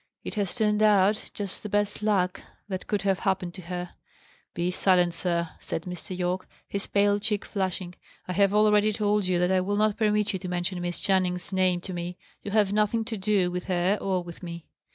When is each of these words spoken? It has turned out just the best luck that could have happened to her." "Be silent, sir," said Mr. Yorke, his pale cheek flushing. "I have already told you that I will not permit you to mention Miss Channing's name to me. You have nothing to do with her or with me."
It 0.23 0.33
has 0.33 0.55
turned 0.55 0.81
out 0.81 1.29
just 1.31 1.61
the 1.61 1.69
best 1.69 2.01
luck 2.01 2.41
that 2.67 2.87
could 2.87 3.03
have 3.03 3.19
happened 3.19 3.53
to 3.53 3.61
her." 3.61 3.91
"Be 4.55 4.71
silent, 4.71 5.13
sir," 5.13 5.49
said 5.59 5.83
Mr. 5.83 6.17
Yorke, 6.17 6.47
his 6.67 6.87
pale 6.87 7.19
cheek 7.19 7.45
flushing. 7.45 7.93
"I 8.27 8.33
have 8.33 8.51
already 8.51 8.93
told 8.93 9.27
you 9.27 9.37
that 9.37 9.51
I 9.51 9.61
will 9.61 9.77
not 9.77 9.97
permit 9.97 10.33
you 10.33 10.39
to 10.39 10.47
mention 10.47 10.81
Miss 10.81 10.99
Channing's 11.01 11.53
name 11.53 11.81
to 11.81 11.93
me. 11.93 12.17
You 12.41 12.49
have 12.49 12.73
nothing 12.73 13.05
to 13.05 13.15
do 13.17 13.51
with 13.51 13.65
her 13.65 13.99
or 14.01 14.23
with 14.23 14.41
me." 14.41 14.65